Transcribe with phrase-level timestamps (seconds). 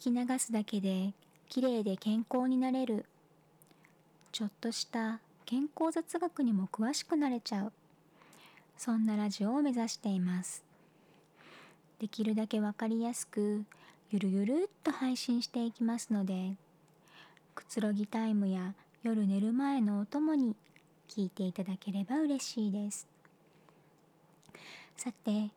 [0.00, 1.12] 聞き流すだけで
[1.50, 3.04] 綺麗で健康になれる。
[4.32, 7.72] ちょっとした健康雑学にも詳しくなれちゃう。
[8.78, 10.64] そんなラジオを目指しています。
[11.98, 13.62] できるだけわかりやすく
[14.10, 16.54] ゆるゆるっと配信していきますので
[17.54, 20.56] くつろぎタイムや夜寝る前のお供に
[21.10, 23.06] 聞いていただければ嬉しいです。
[24.96, 25.50] さて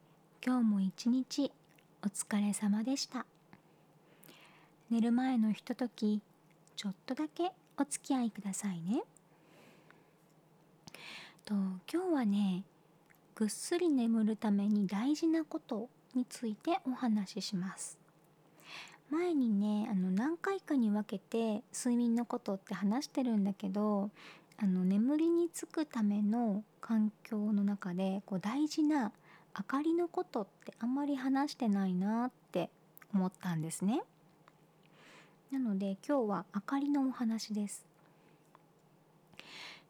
[0.45, 1.49] 今日も一日
[2.03, 3.25] お疲れ様でした。
[4.93, 6.21] 寝る前のひととき
[6.75, 7.49] ちょっとだけ
[7.79, 9.01] お付き合いくださいね
[11.43, 11.55] と
[11.91, 12.63] 今日はね
[13.33, 17.97] ぐっすり眠るために大事なことについてお話しします
[19.09, 24.11] 前にねあの何回かに分けて睡眠のことって話してるんだけど
[24.61, 29.11] あの眠りにつくための環境の中でこう大事な
[29.57, 32.69] 明かりのことってあんまり話してないなって
[33.11, 34.03] 思ったんですね。
[35.53, 37.85] なので今日は明かりのお話です。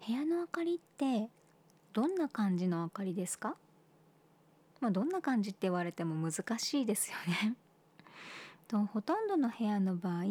[0.05, 1.29] 部屋の明かりって
[1.93, 3.55] どんな感じの明かりですか？
[4.81, 7.55] まあ、どんな感じって言われても難しいですよね。
[8.67, 10.23] とほとんどの部屋の場合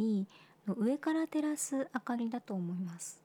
[0.67, 3.19] 上から照らす明かりだと思います。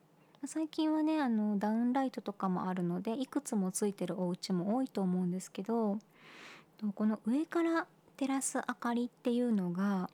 [0.46, 6.00] 最近はねあのダウンライトとかもあるのでいくつもついてるお家も多いと思うんですけど
[6.96, 10.10] この上から照らす明かりっていうのが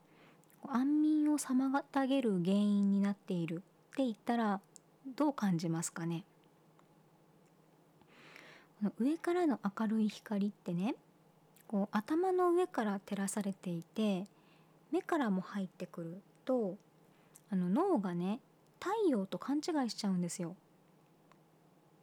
[0.72, 3.58] 安眠を妨げる原因になっているっ
[3.96, 4.62] て言ったら
[5.16, 6.24] どう感じますかね？
[9.00, 10.96] 上からの明るい光ってね
[11.68, 14.26] こう頭の上から照らされていて
[14.92, 16.76] 目からも入ってくると
[17.50, 18.40] あの脳がね
[18.80, 20.56] 太陽と勘違いしちゃうんですよ。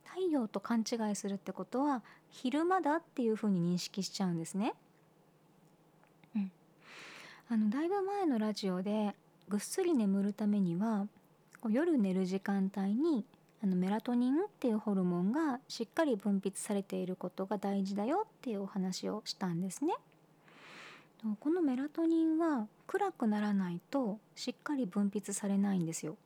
[0.04, 4.74] 太陽と勘違いするってことは昼間だっていうふうに認識しちゃうんですね。
[7.52, 9.12] あのだいぶ前のラジオで
[9.48, 11.08] ぐっすり眠るためには
[11.60, 13.24] こう夜寝る時間帯に
[13.60, 19.94] あのメラトニンっていうホルモンがしっかり分泌されていることが大事だよっていうお話をしたんですね。
[21.40, 26.16] このメラトニンは暗くならないとしっかり分泌されないんですよ。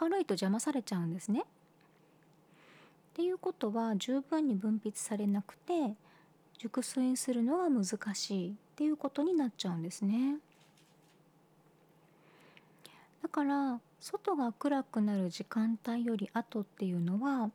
[0.00, 1.42] 明るいと邪魔されちゃうんですね。
[1.42, 1.44] っ
[3.14, 5.94] ていうことは十分に分泌されなくて
[6.58, 10.38] 熟睡するのが難しいっていうことになっちゃうんですね。
[13.22, 17.50] だから外が暗くなる時間帯より後っていうのは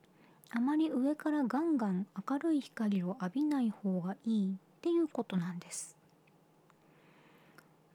[0.50, 5.98] あまり上からガンガン明るい光を浴びない方がいいっていうことなんです。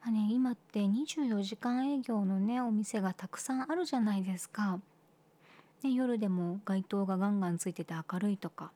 [0.03, 4.81] まあね、今って24時間営業のねお店がたくさんあるじゃないですか。
[5.83, 8.71] ね、夜でも街灯がガンガンついてて明るいとか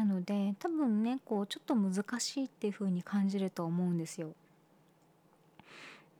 [0.00, 4.30] なので多分ねこうちょっと難しいっていう風に感じると思うんですよ。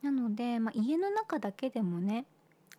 [0.02, 2.26] なので、まあ、家の中だけでもね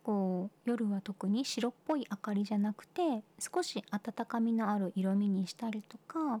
[0.04, 6.40] こう夜は特に白っぽい明かりじゃなくて少し温かみのある色味にしたりとか、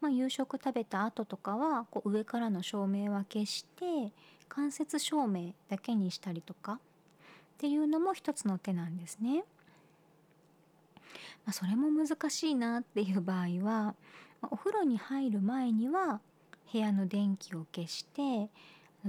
[0.00, 4.12] まあ、夕食食べた後とかはこう上からの照明は消して
[4.48, 6.78] 間接照明だけにしたりとかっ
[7.58, 9.42] ていうのも一つの手なんですね。
[11.48, 13.94] まあ、それも難しいなっていう場合は
[14.42, 16.20] まお風呂に入る前には
[16.70, 18.50] 部屋の電気を消して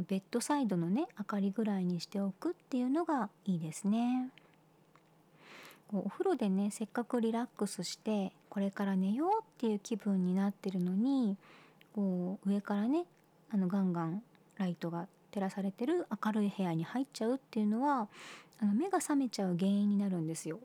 [0.07, 4.29] ベッドサイドのね明かりぐらいにしておくっていうのがいいですね。
[5.91, 11.35] お風呂でねせっかくリラックスしてこれから寝ようっていう気分になってるのに
[11.93, 13.03] こう上からね
[13.51, 14.23] あのガンガン
[14.57, 18.07] ライトが照らされてる明るい部屋に入っちゃうっていうのは
[18.61, 20.61] あの目が覚めちゃう原因になるんですよ。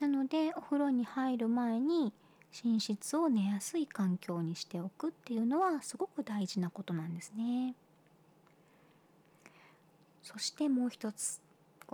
[0.00, 2.12] なのでお風呂に入る前に
[2.64, 7.74] 寝室を寝やすい環境にしておくっていうのはすごく大事なことなんですね。
[10.22, 11.40] そしてもう一つ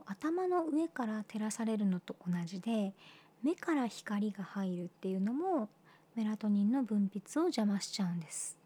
[0.06, 2.94] 頭の上から照らされるのと同じで
[3.43, 5.69] 目から光が入るっていうのも
[6.14, 8.62] メラトニンの分泌を邪魔しちゃうんです。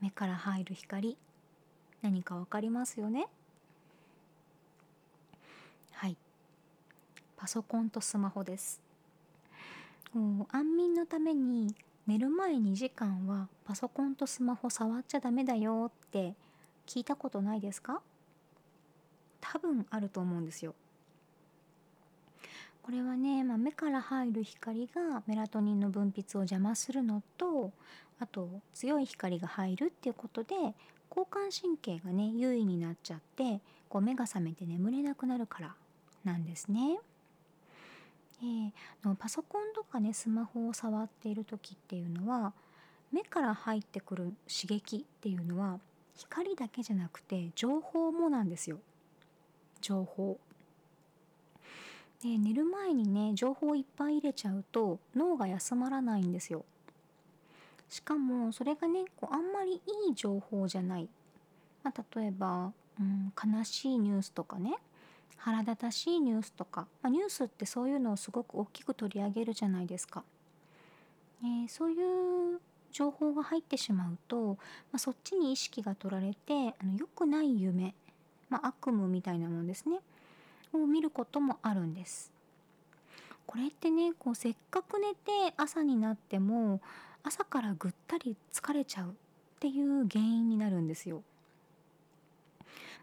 [0.00, 1.16] 目から入る光
[2.02, 3.26] 何か分かりますよね
[5.92, 6.16] はい
[7.40, 8.82] パソコンとスマホです
[10.50, 11.74] 安眠のために
[12.06, 16.34] 寝る前2時間はパソコンとスマホ触っちゃダメだよって
[16.86, 18.02] 聞いたことないですか？
[19.40, 20.74] 多分あると思うんですよ。
[22.82, 27.72] これはね、まあ、目から入る光がメラトニンの分泌を邪魔するのと
[28.18, 30.56] あと強い光が入るっていうことで
[31.08, 35.74] 交感神経がね優位になっちゃってこう目が覚めて眠れなくなるから
[36.24, 36.98] なんですね。
[38.42, 38.72] え、
[39.06, 42.52] のパソコンとかねスマホを触っている時っていうのは
[43.12, 45.78] 目から入ってくる刺激っていうのは
[46.14, 48.78] 光だけじゃなくて情報もなんですよ。
[49.80, 50.38] 情報。
[52.22, 56.64] で寝る前にね情報をいっぱい入れちゃうと脳が休まらないんですよ。
[57.88, 61.08] しかもそれがねこうあんまりいい情報じゃない、
[61.82, 64.76] まあ、例えば、うん、悲しいニュースとかね。
[65.42, 70.22] 腹立たしいニュースとか、まあ、ニュースってそういうのをすごく大きく取り上げるじゃないですか、
[71.42, 72.60] えー、そういう
[72.92, 74.58] 情報が入ってしまうと、
[74.92, 77.94] まあ、そっちに意識が取られてあの良くない夢、
[78.50, 80.00] まあ、悪夢みたいなもんですね
[80.72, 82.32] を見ることもあるんです。
[83.46, 86.80] これってねこうせっかく寝て朝になっても
[87.24, 89.12] 朝からぐったり疲れちゃうっ
[89.58, 91.22] ていう原因になるんですよ。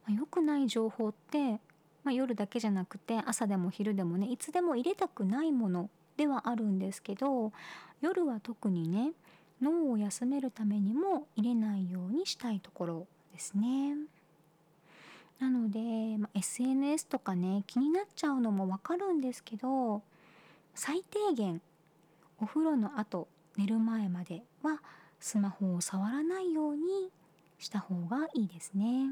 [0.07, 1.60] まあ、良くない情報って、
[2.07, 7.51] まあ、夜だけじゃなくて朝でも昼でもねいつでも入れたくないものではあるんですけど
[8.00, 9.12] 夜は特にね
[9.62, 13.98] 脳を休めるためにも入れないようにしたいところですね。
[15.39, 20.01] なので、まあ、SNS とかね気になっちゃうのもわかるんですけど
[20.75, 21.62] 最低限
[22.39, 23.27] お風呂の後
[23.57, 24.80] 寝る前までは
[25.19, 27.12] スマホを触らないように
[27.59, 29.09] した方がいいですね。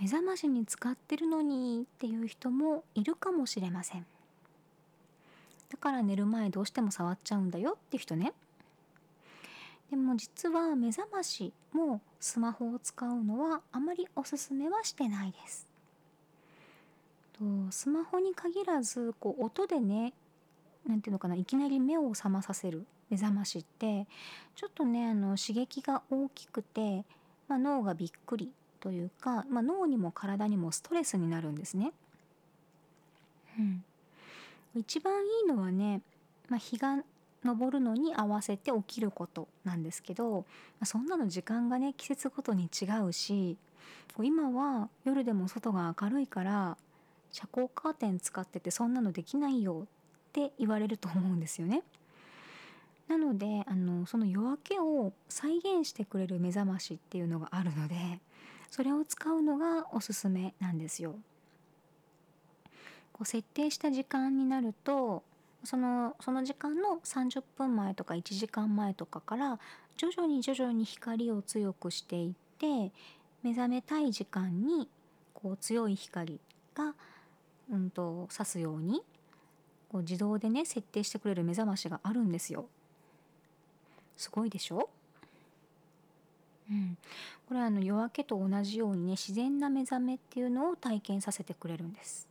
[0.00, 4.06] 目覚ましに使ってるのにっていう人もいるかもしれません。
[5.70, 8.32] だから寝る前どうしても触っちゃうんだよって人ね。
[9.90, 15.66] でも実は目覚ましもスマホを使うのはあまりおすすめはしてないです。
[17.32, 20.12] とスマホに限らずこう音でね
[20.86, 24.06] 何ていうのかないきなり目を覚まさせる目覚ましって
[24.54, 27.04] ちょっとねあの刺激が大きくて、
[27.48, 28.50] まあ、脳がびっくり
[28.80, 31.92] というか、まあ、脳にも体にもストレスになるんですね。
[33.58, 33.84] うん、
[34.74, 36.00] 一番いいのはね、
[36.48, 37.02] まあ、日が
[37.44, 40.44] 昇るのに合わせて起きることなんですけど、ま
[40.82, 43.56] あ、そんなの時間がね季節ごとに違うし
[44.20, 46.76] 今は夜でも外が明るいから
[47.30, 49.86] 遮光カーテン使っててそんなのできないよっ
[50.32, 51.82] て言われると思うんですよね。
[53.06, 58.20] なのであのその夜明けを再現してくれる目覚ましっていうのがあるので
[58.70, 61.16] それを使うのがおすすめなんですよ。
[63.12, 65.24] こう設定した時間になると
[65.64, 69.58] そのその時間の30分前とか1時間前とかから
[69.96, 72.92] 徐々に徐々に光を強くしていって
[73.42, 74.88] 目覚めたい時間に
[75.34, 76.40] こう強い光
[76.74, 76.94] が、
[77.70, 79.02] うんと、と刺すように
[79.88, 82.66] こう自動でね設定してくれる目覚ましがあるんですよ。
[84.16, 84.90] すごいでしょ？
[86.70, 86.98] うん、
[87.46, 92.28] これはあの夜明けと同じようにね自然な目覚めっていうのを体験させてくれるんです。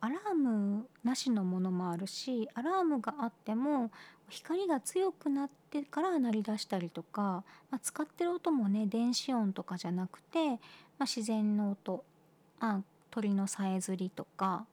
[0.00, 3.90] アラームなしのものもあるしアラームがあっても
[4.28, 10.56] 光が強くなってから鳴り出したりとか、まあ、使ってる音もね電子音とかじゃなくて、ま
[11.00, 12.04] あ、自然の音、
[12.60, 14.64] あ、鳥のさえずりとか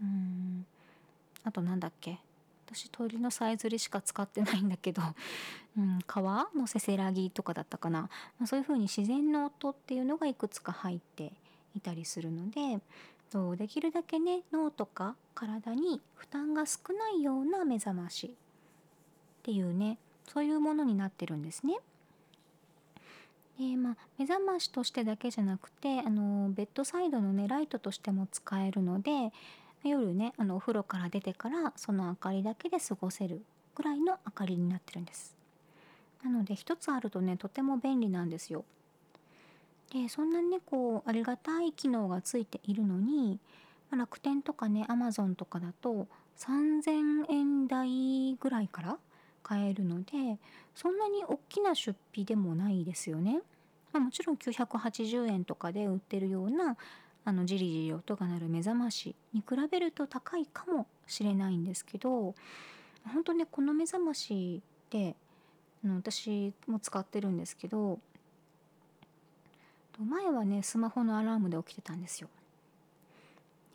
[0.00, 0.66] うん。
[1.44, 2.18] あとなんだっけ？
[2.74, 5.02] 私鳥のさえずりしか使ってないんだけど、
[5.76, 8.02] うん、川のせせらぎとかだったかな、
[8.38, 11.32] まあ、そういう風に自然の音っていうのがいくつか入って
[11.74, 12.80] いたりするので
[13.30, 19.96] そうできるだけね脳とか体に負担が少ないような目覚ましっていうね
[20.28, 21.78] そういうものになってるんですね。
[23.58, 29.32] でまあ、目覚ましとしてだけじゃなくてあのベッドサイドのねライトとしても使えるので
[29.88, 33.42] 夜ねあのお風呂から出てからその明かりだけで過ごせる
[33.74, 35.36] ぐらいの明かりになってるんです。
[36.22, 38.64] なので一つあるとねとても便利なんですよ。
[39.92, 43.38] でそんなにねこうありがたい機能がついているのに
[43.90, 46.06] 楽天とかねアマゾンとかだと
[46.38, 48.98] 3000円台ぐらいから
[49.42, 50.38] 買えるので
[50.74, 53.40] そんなに大きな出費でもないですよね。
[53.92, 56.76] まあ、もちろん980円とかで売ってるような
[57.24, 62.34] あのじりじり音が鳴る目覚ましに比べると高いかもしれないんですけど
[63.12, 65.14] 本当ねこの目覚ましって
[65.84, 67.98] 私も使ってるんですけど
[69.98, 72.28] 前はねスマホのアラームで起きてたんですよ。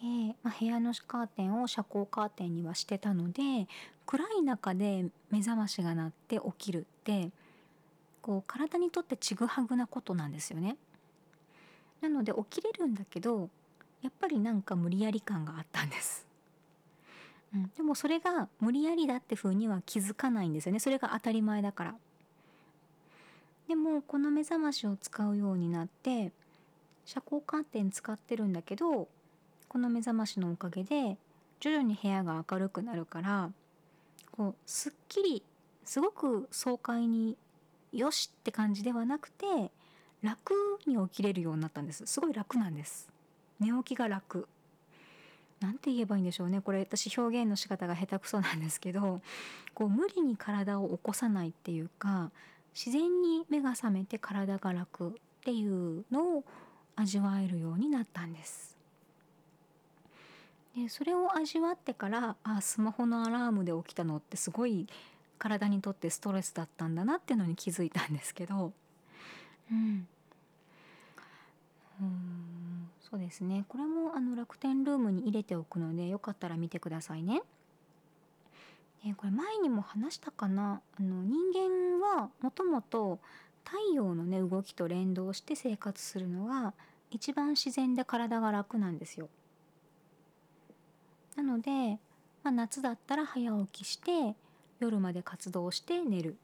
[0.02, 3.68] で、まあ、部屋のカーテンを遮光カーテンにはしてたので
[4.06, 7.32] 暗い中で目覚ましが鳴って起きるって
[8.22, 10.78] こう体にとってちぐはぐなことなんですよね。
[12.02, 13.50] なので起きれるんだけど
[14.02, 16.26] やっぱりなんか無理やり感があったんです。
[17.54, 21.96] うん、でもそれが無理やりだって風には気づかないんですよねそれが当たり前だから。
[23.68, 26.32] でもこの目覚ましを使うようになって
[27.06, 29.10] 遮光カーテン使ってるんだけど
[29.68, 31.18] この目覚ましのおかげで
[31.60, 33.52] 徐々に部屋が明るくなるから
[34.32, 35.44] こうすっきり
[35.84, 37.38] すごく爽快に
[37.92, 39.72] よしって感じではなくて
[40.22, 40.54] 楽
[40.86, 42.06] に起きれるようになったんです。
[42.06, 43.10] すごい楽なんです。
[43.60, 44.48] 寝起きが楽。
[45.60, 46.62] なんて言えばいいんでしょうね。
[46.62, 49.22] これ私表現の仕方が下手くそなんですけど
[49.74, 52.30] こう無理に体を起こさないっていうか
[52.76, 55.12] 自然に目が覚めて体が楽っ
[55.44, 56.44] ていうのを
[56.96, 58.78] 味わえるようになったんです。
[60.76, 64.88] でそれを味わってからあスマホのアラームで起きたのってすごい
[65.40, 68.74] 体にとってストレスだったんだなっていうのに気づいたんですけど、
[69.72, 70.08] うん、
[72.02, 72.90] うん。
[73.10, 73.66] そうですね。
[73.68, 77.42] これもあの楽天ルームに入れておくのでよかったら見てくださいね。
[79.06, 80.82] えこれ前にも話したかな。
[81.00, 83.20] あの人間はもともと
[83.64, 86.74] 太陽のね動きと連動して生活するのが
[87.12, 89.30] 一番自然で体が楽なんですよ。
[91.36, 92.00] なので、
[92.44, 94.36] まあ、夏だったら早起きして
[94.80, 96.38] 夜まで活動して寝る。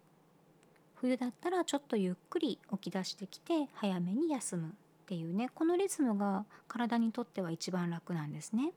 [1.04, 4.72] 冬だったらちょっとゆっくり起き出してきて早めに休むっ
[5.06, 8.72] ていうねこのリズムが体にとっては一番楽なんですね。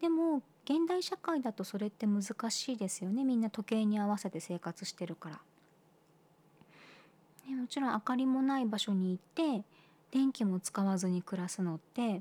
[0.00, 5.40] でも現代社会だとそれって難しいですよねみんな時計に合わせて生活してるから。
[7.48, 9.64] ね、もちろん明かりもない場所に行って
[10.10, 12.14] 電気も使わずに暮らすのって、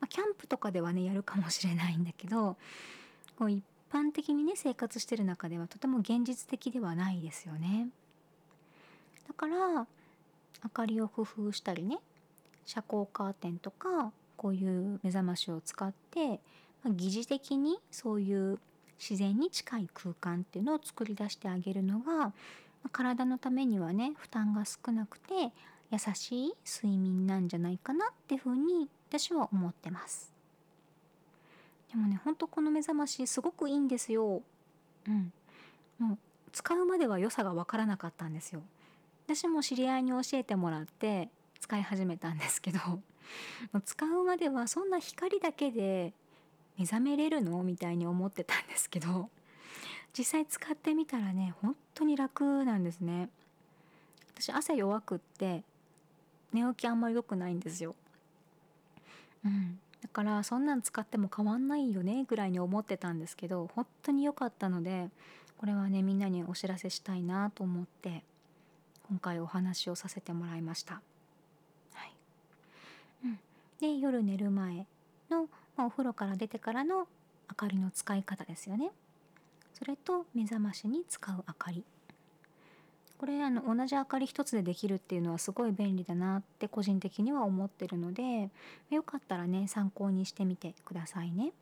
[0.00, 2.56] まあ、キャンプとかではねやるかもしれないんだけど
[3.38, 7.86] こう一般的にね生活してる中ではとても現実的ではないですよね。
[9.26, 9.86] だから
[10.64, 11.98] 明かりを工夫したりね
[12.64, 16.28] 遮光カーテンとかこういう目覚ましを使って、
[16.82, 18.58] まあ、疑似的にそういう
[18.98, 22.32] 自然に近い空間っていうのを作り出してあげるのが、ま
[22.84, 25.52] あ、体のためにはね負担が少なくて
[25.90, 30.32] 優しい睡眠なんじゃないかなっていうふうに私は思ってます。
[31.90, 34.42] でもねほんとこの目覚ましすごくいいんですよ。
[35.06, 35.32] うん。
[35.98, 36.18] もう
[36.52, 38.62] 使うまでは良さが分からなかったんですよ。
[39.26, 41.28] 私も知り合いに教えてもらって
[41.60, 42.78] 使い始めたんですけど
[43.84, 46.12] 使うまではそんな光だけで
[46.78, 49.28] 目覚めれるのみたいに思ってたんですけど
[50.16, 53.28] 実際使ってみたらね本当に楽なんですね。
[54.28, 55.62] 私朝弱くって
[56.52, 57.94] 寝起きあんまり良くないんですよ。
[59.44, 59.78] うん。
[60.02, 65.10] だからそんなん使っても変わんないよねぐらいに思ってたんですけど本当に良かったので
[65.58, 68.22] これはねみんなにお知らせしたいなと思って。
[69.08, 71.00] 今回お話をさせてもらいました。
[73.24, 73.38] うん
[73.80, 74.86] で夜寝る前
[75.30, 77.06] の、まあ、お風呂から出てからの
[77.50, 78.90] 明かりの使い方ですよね。
[79.74, 81.84] それと目覚ましに使う明かり。
[83.18, 88.50] これあの同じ明かり一つでできるっていうのはすごい便利だなって個人的には思ってるので
[88.90, 91.52] よかったらね参考にしてみてくださいね。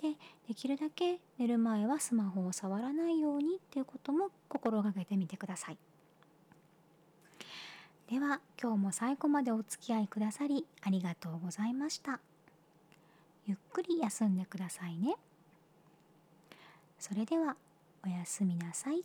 [0.00, 0.10] で
[0.48, 5.78] できるだけ寝る前はスマホを触らないようにっていうことも心がけてみてください。
[8.10, 12.20] では今日も最後までお付き合いくださりありがとうございました。
[13.46, 15.16] ゆっくり休んでくださいね。
[16.98, 17.56] それでは
[18.04, 19.04] おやすみなさい。